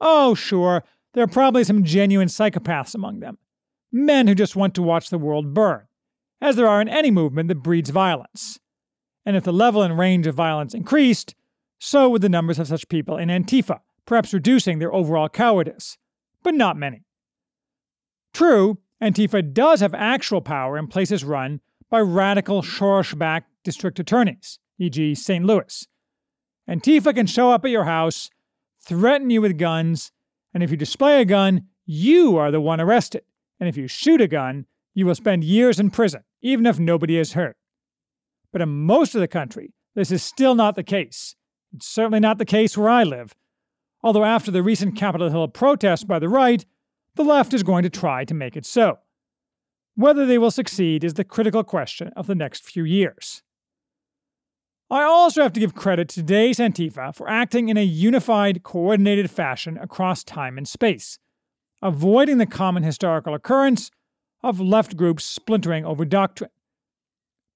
[0.00, 0.82] Oh, sure,
[1.14, 3.38] there are probably some genuine psychopaths among them,
[3.92, 5.87] men who just want to watch the world burn,
[6.40, 8.58] as there are in any movement that breeds violence.
[9.26, 11.34] And if the level and range of violence increased,
[11.78, 15.98] so would the numbers of such people in Antifa, perhaps reducing their overall cowardice.
[16.42, 17.04] But not many.
[18.32, 24.58] True, Antifa does have actual power in places run by radical Soros backed district attorneys,
[24.78, 25.44] e.g., St.
[25.44, 25.86] Louis.
[26.68, 28.30] Antifa can show up at your house,
[28.80, 30.12] threaten you with guns,
[30.52, 33.22] and if you display a gun, you are the one arrested.
[33.58, 37.18] And if you shoot a gun, you will spend years in prison, even if nobody
[37.18, 37.56] is hurt.
[38.52, 41.34] But in most of the country, this is still not the case.
[41.74, 43.34] It's certainly not the case where I live.
[44.02, 46.64] Although, after the recent Capitol Hill protests by the right,
[47.16, 48.98] the left is going to try to make it so.
[49.96, 53.42] Whether they will succeed is the critical question of the next few years.
[54.90, 59.30] I also have to give credit to today's Antifa for acting in a unified, coordinated
[59.30, 61.18] fashion across time and space,
[61.82, 63.90] avoiding the common historical occurrence
[64.42, 66.50] of left groups splintering over doctrine.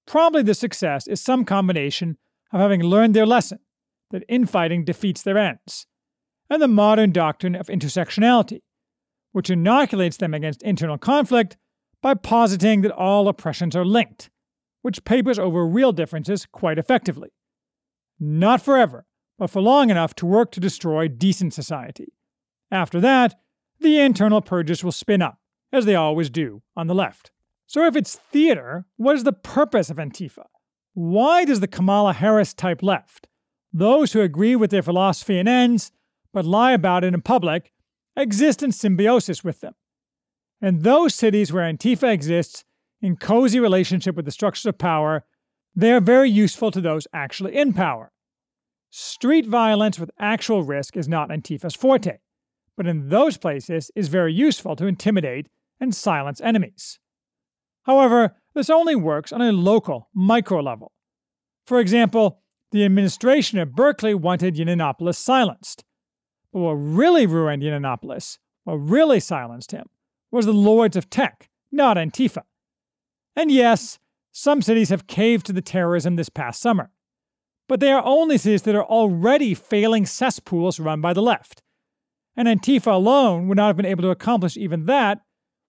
[0.06, 2.18] Probably the success is some combination
[2.52, 3.60] of having learned their lesson
[4.10, 5.86] that infighting defeats their ends,
[6.50, 8.60] and the modern doctrine of intersectionality,
[9.30, 11.56] which inoculates them against internal conflict
[12.02, 14.28] by positing that all oppressions are linked
[14.82, 17.30] which papers over real differences quite effectively.
[18.20, 19.06] Not forever,
[19.38, 22.12] but for long enough to work to destroy decent society.
[22.70, 23.36] After that,
[23.80, 25.38] the internal purges will spin up,
[25.72, 27.30] as they always do on the left.
[27.66, 30.44] So if it's theater, what is the purpose of Antifa?
[30.94, 33.28] Why does the Kamala Harris type left,
[33.72, 35.90] those who agree with their philosophy and ends,
[36.34, 37.72] but lie about it in public,
[38.14, 39.74] exist in symbiosis with them?
[40.60, 42.64] In those cities where Antifa exists,
[43.00, 45.24] in cozy relationship with the structures of power,
[45.74, 48.12] they are very useful to those actually in power.
[48.90, 52.18] Street violence with actual risk is not Antifa's forte,
[52.76, 55.48] but in those places is very useful to intimidate
[55.82, 57.00] and silence enemies.
[57.82, 60.92] However, this only works on a local, micro level.
[61.66, 62.40] For example,
[62.70, 65.82] the administration at Berkeley wanted Yiannopoulos silenced.
[66.52, 69.86] But what really ruined Yiannopoulos, what really silenced him,
[70.30, 72.42] was the lords of tech, not Antifa.
[73.34, 73.98] And yes,
[74.30, 76.92] some cities have caved to the terrorism this past summer.
[77.66, 81.60] But they are only cities that are already failing cesspools run by the left.
[82.36, 85.22] And Antifa alone would not have been able to accomplish even that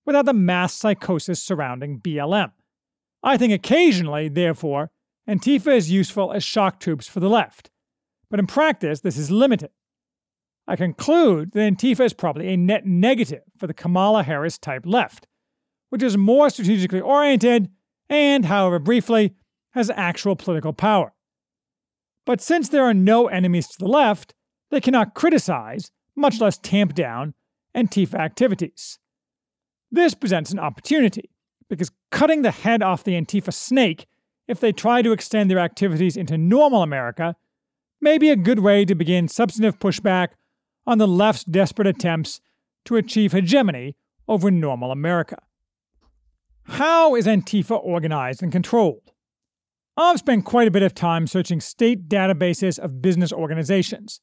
[0.06, 2.52] without the mass psychosis surrounding BLM.
[3.22, 4.92] I think occasionally, therefore,
[5.30, 7.70] Antifa is useful as shock troops for the left.
[8.30, 9.70] But in practice, this is limited.
[10.68, 15.28] I conclude that Antifa is probably a net negative for the Kamala Harris type left
[15.94, 17.70] which is more strategically oriented
[18.10, 19.36] and, however briefly,
[19.74, 21.14] has actual political power.
[22.26, 24.34] But since there are no enemies to the left,
[24.72, 27.36] they cannot criticize, much less tamp down,
[27.78, 28.98] Antifa activities.
[29.94, 31.30] This presents an opportunity,
[31.70, 34.08] because cutting the head off the Antifa snake
[34.48, 37.36] if they try to extend their activities into normal America
[38.02, 40.30] may be a good way to begin substantive pushback
[40.88, 42.42] on the left's desperate attempts
[42.86, 43.96] to achieve hegemony
[44.28, 45.38] over normal America.
[46.64, 49.12] How is Antifa organized and controlled?
[49.96, 54.22] I've spent quite a bit of time searching state databases of business organizations,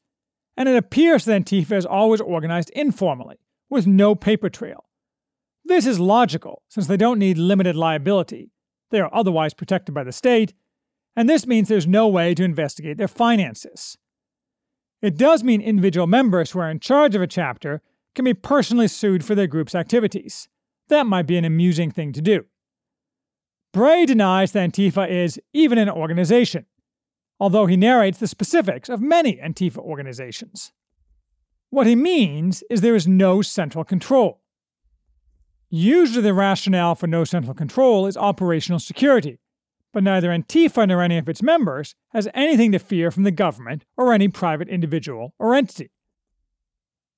[0.56, 3.36] and it appears that Antifa is always organized informally,
[3.68, 4.86] with no paper trail.
[5.64, 8.50] This is logical, since they don't need limited liability.
[8.90, 10.54] They are otherwise protected by the state,
[11.14, 13.98] and this means there's no way to investigate their finances.
[15.02, 17.82] It does mean individual members who are in charge of a chapter
[18.14, 20.48] can be personally sued for their group's activities.
[20.88, 22.46] That might be an amusing thing to do.
[23.72, 26.66] Bray denies that Antifa is even an organization,
[27.38, 30.72] although he narrates the specifics of many Antifa organizations.
[31.70, 34.39] What he means is there is no central control.
[35.70, 39.38] Usually, the rationale for no central control is operational security,
[39.92, 43.84] but neither Antifa nor any of its members has anything to fear from the government
[43.96, 45.90] or any private individual or entity.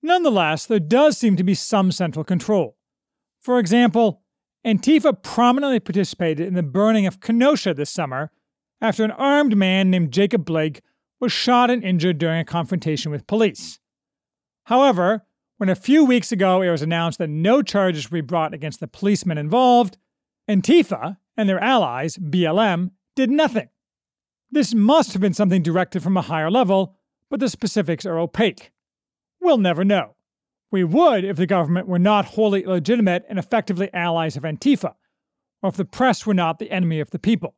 [0.02, 2.76] Nonetheless, there does seem to be some central control.
[3.40, 4.22] For example,
[4.66, 8.30] Antifa prominently participated in the burning of Kenosha this summer
[8.80, 10.82] after an armed man named Jacob Blake
[11.20, 13.78] was shot and injured during a confrontation with police.
[14.64, 15.24] However,
[15.62, 18.80] when a few weeks ago it was announced that no charges would be brought against
[18.80, 19.96] the policemen involved,
[20.50, 23.68] Antifa and their allies, BLM, did nothing.
[24.50, 26.96] This must have been something directed from a higher level,
[27.30, 28.72] but the specifics are opaque.
[29.40, 30.16] We'll never know.
[30.72, 34.96] We would if the government were not wholly illegitimate and effectively allies of Antifa,
[35.62, 37.54] or if the press were not the enemy of the people.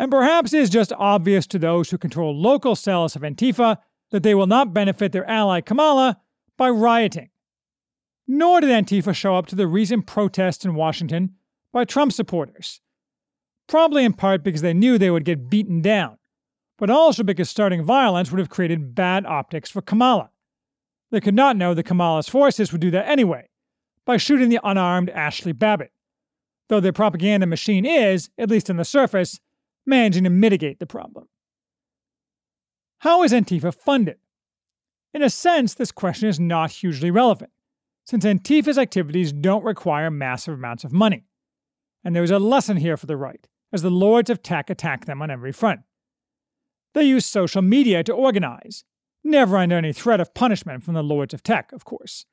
[0.00, 3.76] And perhaps it is just obvious to those who control local cells of Antifa
[4.10, 6.18] that they will not benefit their ally Kamala
[6.62, 7.28] by rioting.
[8.28, 11.34] Nor did Antifa show up to the recent protests in Washington
[11.72, 12.80] by Trump supporters.
[13.66, 16.18] Probably in part because they knew they would get beaten down,
[16.78, 20.30] but also because starting violence would have created bad optics for Kamala.
[21.10, 23.48] They could not know that Kamala's forces would do that anyway,
[24.04, 25.90] by shooting the unarmed Ashli Babbitt,
[26.68, 29.40] though their propaganda machine is, at least on the surface,
[29.84, 31.26] managing to mitigate the problem.
[32.98, 34.18] How is Antifa funded?
[35.14, 37.50] In a sense, this question is not hugely relevant,
[38.04, 41.26] since Antifa's activities don't require massive amounts of money.
[42.04, 45.04] And there is a lesson here for the right, as the lords of tech attack
[45.04, 45.80] them on every front.
[46.94, 48.84] They use social media to organize,
[49.22, 52.26] never under any threat of punishment from the lords of tech, of course.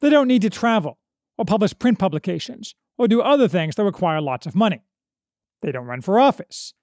[0.00, 0.98] They don't need to travel,
[1.38, 4.82] or publish print publications, or do other things that require lots of money.
[5.62, 6.74] They don't run for office.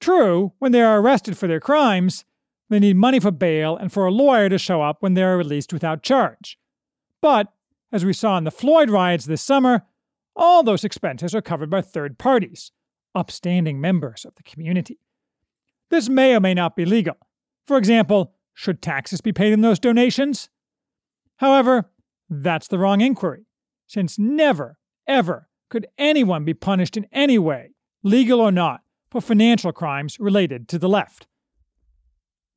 [0.00, 2.24] True, when they are arrested for their crimes,
[2.68, 5.36] they need money for bail and for a lawyer to show up when they are
[5.36, 6.58] released without charge.
[7.20, 7.52] But,
[7.92, 9.82] as we saw in the Floyd riots this summer,
[10.34, 12.72] all those expenses are covered by third parties,
[13.14, 14.98] upstanding members of the community.
[15.90, 17.16] This may or may not be legal.
[17.66, 20.48] For example, should taxes be paid in those donations?
[21.36, 21.90] However,
[22.28, 23.46] that's the wrong inquiry,
[23.86, 29.72] since never, ever could anyone be punished in any way, legal or not, for financial
[29.72, 31.26] crimes related to the left.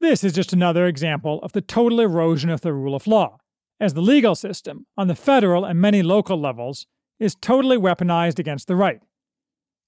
[0.02, 3.39] This is just another example of the total erosion of the rule of law,
[3.82, 6.88] as the legal system, on the federal and many local levels,
[7.20, 9.02] is totally weaponized against the right.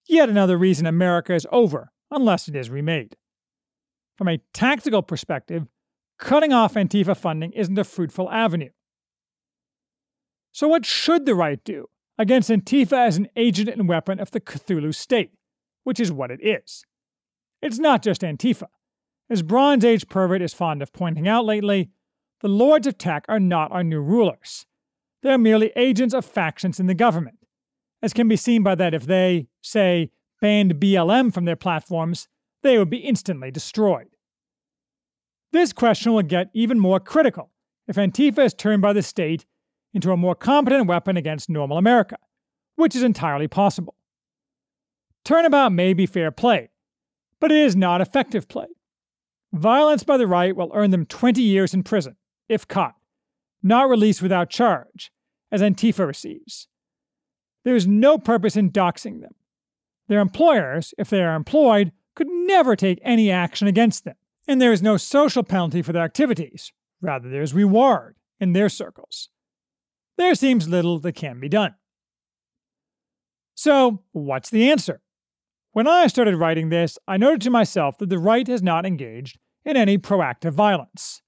[0.08, 3.16] Yet another reason America is over unless it is remade.
[4.18, 5.68] From a tactical perspective,
[6.20, 8.72] cutting off Antifa funding isn't a fruitful avenue.
[10.52, 11.88] So, what should the right do
[12.18, 15.32] against Antifa as an agent and weapon of the Cthulhu state,
[15.86, 16.84] which is what it is?
[17.62, 18.68] It's not just Antifa.
[19.32, 21.90] As Bronze Age Pervert is fond of pointing out lately,
[22.42, 24.66] the Lords of Tech are not our new rulers.
[25.24, 27.38] They're merely agents of factions in the government,
[28.02, 30.12] as can be seen by that if they, say,
[30.42, 32.28] banned BLM from their platforms,
[32.62, 34.10] they would be instantly destroyed.
[35.54, 37.52] This question will get even more critical
[37.88, 39.46] if Antifa is turned by the state
[39.94, 42.18] into a more competent weapon against normal America,
[42.76, 43.96] which is entirely possible.
[45.24, 46.70] Turnabout may be fair play,
[47.40, 48.68] but it is not effective play.
[49.54, 52.16] Violence by the right will earn them 20 years in prison,
[52.48, 52.96] if caught,
[53.62, 55.12] not released without charge,
[55.52, 56.68] as Antifa receives.
[57.64, 59.36] There is no purpose in doxing them.
[60.08, 64.16] Their employers, if they are employed, could never take any action against them,
[64.48, 66.72] and there is no social penalty for their activities.
[67.02, 69.30] Rather, there is reward in their circles
[70.22, 71.76] there seems little that can be done.
[73.56, 75.02] So, what's the answer?
[75.74, 79.40] When I started writing this, I noted to myself that the right has not engaged
[79.64, 81.22] in any proactive violence.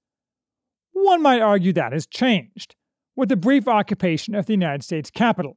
[0.92, 2.76] One might argue that has changed,
[3.16, 5.56] with the brief occupation of the United States Capitol,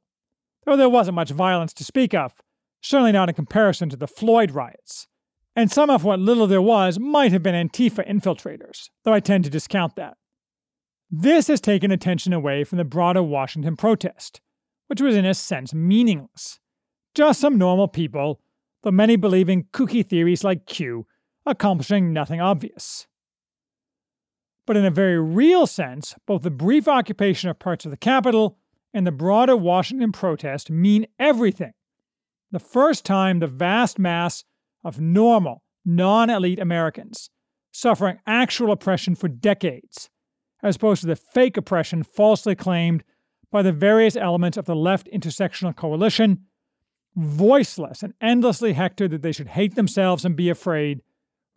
[0.65, 2.33] though there wasn't much violence to speak of,
[2.81, 5.07] certainly not in comparison to the Floyd riots.
[5.53, 9.43] And some of what little there was might have been Antifa infiltrators, though I tend
[9.43, 10.15] to discount that.
[11.09, 14.39] This has taken attention away from the broader Washington protest,
[14.87, 16.59] which was in a sense meaningless.
[17.15, 18.39] Just some normal people,
[18.87, 21.05] though many believe in kooky theories like Q,
[21.45, 23.05] accomplishing nothing obvious.
[24.65, 28.57] But in a very real sense, both the brief occupation of parts of the Capitol
[28.93, 31.73] and the broader Washington protest mean everything.
[32.51, 34.45] The first time the vast mass
[34.85, 37.29] of normal, non elite Americans,
[37.73, 40.09] suffering actual oppression for decades,
[40.63, 43.03] as opposed to the fake oppression falsely claimed
[43.51, 46.45] by the various elements of the left intersectional coalition,
[47.17, 51.01] voiceless and endlessly hectored that they should hate themselves and be afraid,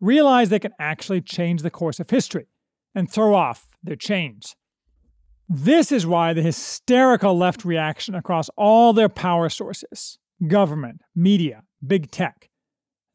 [0.00, 2.48] realize they can actually change the course of history
[2.94, 4.56] and throw off their chains.
[5.48, 12.11] This is why the hysterical left reaction across all their power sources government, media, big
[12.11, 12.50] tech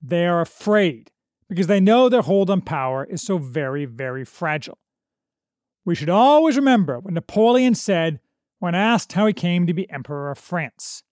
[0.07, 1.11] they are afraid
[1.49, 4.77] because they know their hold on power is so very, very fragile.
[5.83, 8.19] We should always remember what Napoleon said
[8.59, 11.03] when asked how he came to be Emperor of France.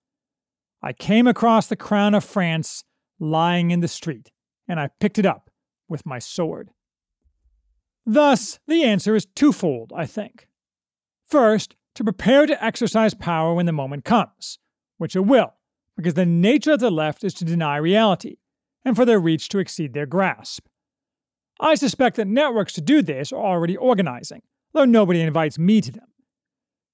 [0.83, 2.83] I came across the crown of France
[3.17, 4.31] lying in the street,
[4.67, 5.49] and I picked it up
[5.87, 6.71] with my sword.
[8.05, 10.49] Thus, the answer is twofold, I think.
[11.23, 14.59] First, to prepare to exercise power when the moment comes,
[14.97, 15.53] which it will,
[15.95, 18.37] because the nature of the left is to deny reality,
[18.83, 20.67] and for their reach to exceed their grasp.
[21.61, 24.41] I suspect that networks to do this are already organizing,
[24.73, 26.07] though nobody invites me to them.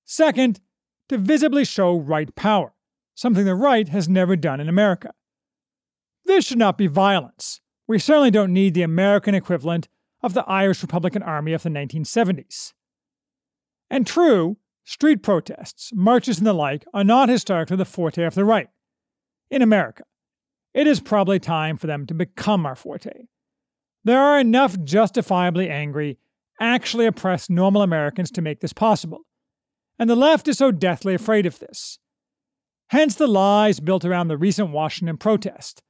[0.05, 0.59] Second,
[1.07, 2.73] to visibly show right power,
[3.19, 5.13] something the right has never done in America.
[6.23, 7.59] This should not be violence.
[7.85, 9.89] We certainly don't need the American equivalent
[10.23, 12.71] of the Irish Republican Army of the 1970s.
[13.89, 14.55] And true,
[14.85, 18.69] street protests, marches, and the like are not historically the forte of the right.
[19.51, 20.03] In America,
[20.73, 23.25] it is probably time for them to become our forte.
[24.05, 26.19] There are enough justifiably angry,
[26.61, 29.25] actually oppressed normal Americans to make this possible.
[29.97, 31.99] And the left is so deathly afraid of this.
[32.89, 35.83] Hence the lies built around the recent Washington protest,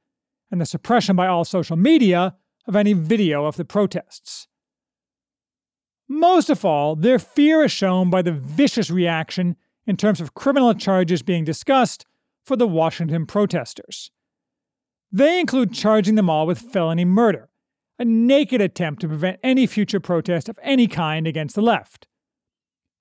[0.50, 2.36] and the suppression by all social media
[2.66, 4.48] of any video of the protests.
[6.08, 10.74] Most of all, their fear is shown by the vicious reaction in terms of criminal
[10.74, 12.04] charges being discussed
[12.44, 14.10] for the Washington protesters.
[15.12, 17.48] They include charging them all with felony murder,
[17.98, 22.08] a naked attempt to prevent any future protest of any kind against the left.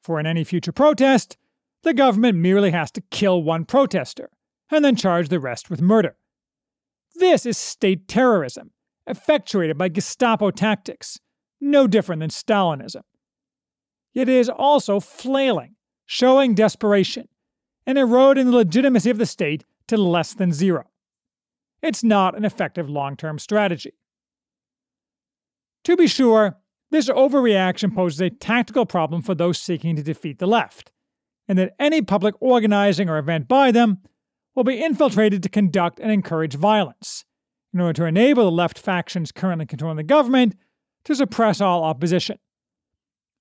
[0.01, 1.37] For in any future protest,
[1.83, 4.29] the government merely has to kill one protester
[4.71, 6.17] and then charge the rest with murder.
[7.15, 8.71] This is state terrorism,
[9.07, 11.19] effectuated by Gestapo tactics,
[11.59, 13.03] no different than Stalinism.
[14.13, 15.75] It is also flailing,
[16.05, 17.27] showing desperation,
[17.85, 20.89] and eroding the legitimacy of the state to less than zero.
[21.81, 23.93] It's not an effective long term strategy.
[25.85, 26.57] To be sure,
[26.91, 30.91] this overreaction poses a tactical problem for those seeking to defeat the left,
[31.49, 33.97] and that any public organizing or event by them
[34.55, 37.25] will be infiltrated to conduct and encourage violence,
[37.73, 40.55] in order to enable the left factions currently controlling the government
[41.03, 42.37] to suppress all opposition.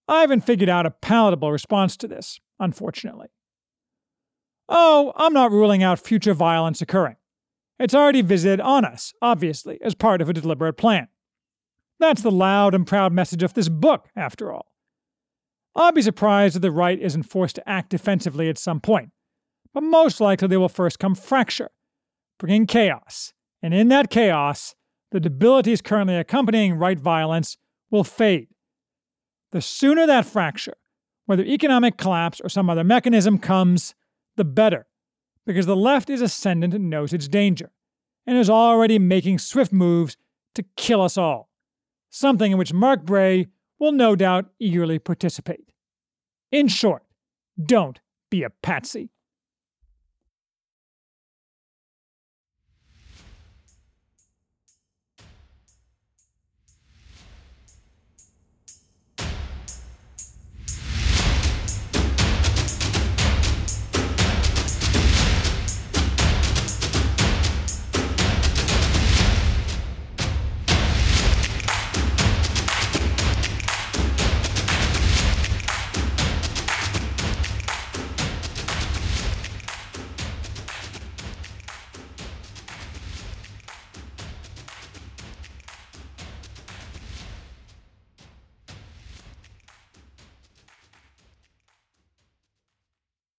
[0.09, 3.29] I haven't figured out a palatable response to this, unfortunately.
[4.71, 7.17] Oh, I'm not ruling out future violence occurring.
[7.79, 11.09] It's already visited on us, obviously, as part of a deliberate plan.
[12.01, 14.73] That's the loud and proud message of this book, after all.
[15.79, 19.11] I'll be surprised if the right isn't forced to act defensively at some point,
[19.73, 21.71] but most likely there will first come fracture,
[22.37, 24.75] bringing chaos, and in that chaos,
[25.13, 27.59] the debilities currently accompanying right violence
[27.93, 28.49] will fade.
[29.53, 30.77] The sooner that fracture,
[31.27, 33.95] whether economic collapse or some other mechanism, comes,
[34.35, 34.89] the better,
[35.47, 37.71] because the left is ascendant and knows its danger,
[38.27, 40.17] and is already making swift moves
[40.57, 41.51] to kill us all,
[42.11, 43.47] something in which Mark Bray
[43.79, 45.71] will no doubt eagerly participate.
[46.51, 47.03] In short,
[47.63, 48.01] don't
[48.31, 49.11] be a patsy.